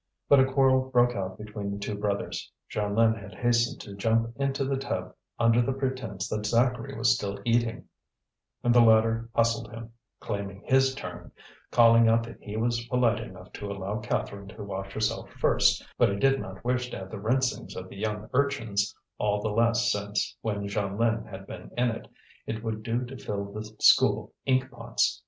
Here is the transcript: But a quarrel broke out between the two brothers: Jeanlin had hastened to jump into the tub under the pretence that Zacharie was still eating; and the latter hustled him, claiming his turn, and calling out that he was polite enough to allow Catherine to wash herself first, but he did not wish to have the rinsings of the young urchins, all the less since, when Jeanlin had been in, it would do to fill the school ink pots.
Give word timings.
But 0.27 0.39
a 0.39 0.51
quarrel 0.51 0.89
broke 0.89 1.15
out 1.15 1.37
between 1.37 1.69
the 1.69 1.77
two 1.77 1.93
brothers: 1.95 2.51
Jeanlin 2.71 3.21
had 3.21 3.35
hastened 3.35 3.79
to 3.81 3.93
jump 3.93 4.33
into 4.35 4.65
the 4.65 4.75
tub 4.75 5.13
under 5.37 5.61
the 5.61 5.73
pretence 5.73 6.27
that 6.29 6.47
Zacharie 6.47 6.97
was 6.97 7.13
still 7.13 7.37
eating; 7.45 7.87
and 8.63 8.73
the 8.73 8.81
latter 8.81 9.29
hustled 9.35 9.69
him, 9.71 9.91
claiming 10.19 10.63
his 10.65 10.95
turn, 10.95 11.25
and 11.25 11.31
calling 11.69 12.07
out 12.07 12.23
that 12.23 12.41
he 12.41 12.57
was 12.57 12.83
polite 12.87 13.19
enough 13.19 13.53
to 13.53 13.71
allow 13.71 13.99
Catherine 13.99 14.47
to 14.47 14.63
wash 14.63 14.91
herself 14.91 15.29
first, 15.33 15.85
but 15.99 16.09
he 16.09 16.15
did 16.15 16.39
not 16.39 16.65
wish 16.65 16.89
to 16.89 16.97
have 16.97 17.11
the 17.11 17.19
rinsings 17.19 17.75
of 17.75 17.87
the 17.87 17.97
young 17.97 18.27
urchins, 18.33 18.95
all 19.19 19.39
the 19.39 19.49
less 19.51 19.91
since, 19.91 20.35
when 20.41 20.67
Jeanlin 20.67 21.27
had 21.27 21.45
been 21.45 21.69
in, 21.77 22.07
it 22.47 22.63
would 22.63 22.81
do 22.81 23.05
to 23.05 23.19
fill 23.19 23.51
the 23.53 23.65
school 23.77 24.33
ink 24.47 24.67
pots. 24.71 25.19